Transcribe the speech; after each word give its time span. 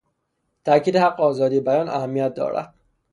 تاکید 0.65 0.95
حق 0.95 1.21
آزادی 1.21 1.59
بیان 1.59 1.89
اهمیت 1.89 2.33
دارد. 2.33 2.73